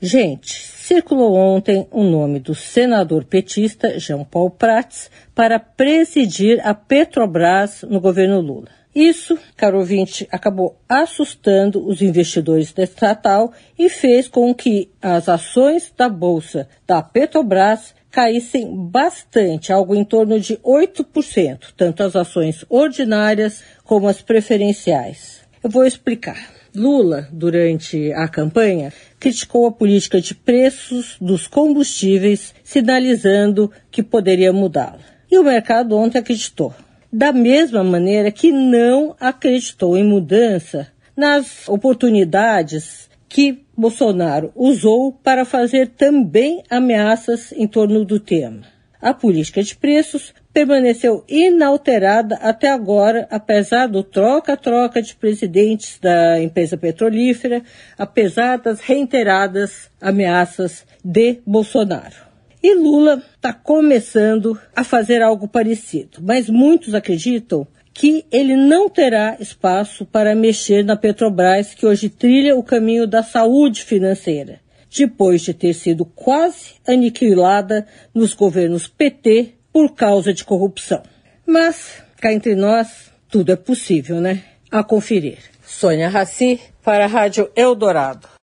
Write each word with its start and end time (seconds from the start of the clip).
Gente, 0.00 0.52
circulou 0.52 1.34
ontem 1.34 1.88
o 1.90 2.04
nome 2.04 2.38
do 2.38 2.54
senador 2.54 3.24
petista 3.24 3.98
Jean 3.98 4.22
Paul 4.22 4.48
Prats 4.48 5.10
para 5.34 5.58
presidir 5.58 6.64
a 6.64 6.72
Petrobras 6.72 7.82
no 7.82 8.00
governo 8.00 8.40
Lula. 8.40 8.68
Isso, 8.94 9.36
caro 9.56 9.78
ouvinte, 9.78 10.28
acabou 10.30 10.80
assustando 10.88 11.84
os 11.84 12.00
investidores 12.00 12.72
da 12.72 12.84
estatal 12.84 13.52
e 13.76 13.88
fez 13.88 14.28
com 14.28 14.54
que 14.54 14.88
as 15.02 15.28
ações 15.28 15.92
da 15.96 16.08
bolsa 16.08 16.68
da 16.86 17.02
Petrobras 17.02 17.92
caíssem 18.08 18.72
bastante, 18.74 19.72
algo 19.72 19.96
em 19.96 20.04
torno 20.04 20.38
de 20.38 20.56
8%, 20.58 21.72
tanto 21.76 22.04
as 22.04 22.14
ações 22.14 22.64
ordinárias 22.68 23.64
como 23.84 24.06
as 24.06 24.22
preferenciais. 24.22 25.47
Eu 25.62 25.70
vou 25.70 25.84
explicar. 25.84 26.50
Lula, 26.74 27.28
durante 27.32 28.12
a 28.12 28.28
campanha, 28.28 28.92
criticou 29.18 29.66
a 29.66 29.72
política 29.72 30.20
de 30.20 30.34
preços 30.34 31.16
dos 31.20 31.46
combustíveis, 31.46 32.54
sinalizando 32.62 33.70
que 33.90 34.02
poderia 34.02 34.52
mudá-la. 34.52 35.00
E 35.30 35.38
o 35.38 35.44
mercado 35.44 35.96
ontem 35.96 36.18
acreditou. 36.18 36.74
Da 37.12 37.32
mesma 37.32 37.82
maneira 37.82 38.30
que 38.30 38.52
não 38.52 39.16
acreditou 39.18 39.96
em 39.96 40.04
mudança 40.04 40.88
nas 41.16 41.68
oportunidades 41.68 43.08
que 43.28 43.64
Bolsonaro 43.76 44.52
usou 44.54 45.12
para 45.12 45.44
fazer 45.44 45.88
também 45.88 46.62
ameaças 46.70 47.52
em 47.52 47.66
torno 47.66 48.04
do 48.04 48.20
tema. 48.20 48.62
A 49.00 49.12
política 49.12 49.62
de 49.62 49.76
preços 49.76 50.32
permaneceu 50.58 51.24
inalterada 51.28 52.34
até 52.42 52.68
agora, 52.68 53.28
apesar 53.30 53.86
do 53.86 54.02
troca-troca 54.02 55.00
de 55.00 55.14
presidentes 55.14 56.00
da 56.00 56.42
empresa 56.42 56.76
petrolífera, 56.76 57.62
apesar 57.96 58.58
das 58.58 58.80
reiteradas 58.80 59.88
ameaças 60.00 60.84
de 61.04 61.38
Bolsonaro. 61.46 62.16
E 62.60 62.74
Lula 62.74 63.22
está 63.36 63.52
começando 63.52 64.58
a 64.74 64.82
fazer 64.82 65.22
algo 65.22 65.46
parecido, 65.46 66.18
mas 66.20 66.48
muitos 66.48 66.92
acreditam 66.92 67.64
que 67.94 68.24
ele 68.32 68.56
não 68.56 68.88
terá 68.88 69.36
espaço 69.38 70.04
para 70.04 70.34
mexer 70.34 70.84
na 70.84 70.96
Petrobras, 70.96 71.72
que 71.72 71.86
hoje 71.86 72.08
trilha 72.08 72.56
o 72.56 72.64
caminho 72.64 73.06
da 73.06 73.22
saúde 73.22 73.84
financeira, 73.84 74.58
depois 74.90 75.40
de 75.42 75.54
ter 75.54 75.72
sido 75.72 76.04
quase 76.04 76.74
aniquilada 76.84 77.86
nos 78.12 78.34
governos 78.34 78.88
PT 78.88 79.57
por 79.72 79.94
causa 79.94 80.32
de 80.32 80.44
corrupção. 80.44 81.02
Mas, 81.46 82.02
cá 82.20 82.32
entre 82.32 82.54
nós, 82.54 83.12
tudo 83.28 83.52
é 83.52 83.56
possível, 83.56 84.20
né? 84.20 84.42
A 84.70 84.82
conferir. 84.82 85.38
Sônia 85.62 86.08
Raci, 86.08 86.60
para 86.82 87.04
a 87.04 87.08
Rádio 87.08 87.50
Eldorado. 87.54 88.37